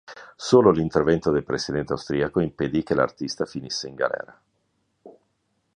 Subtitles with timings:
[0.35, 4.41] Solo l'intervento del presidente austriaco impedì che l'artista finisse in galera.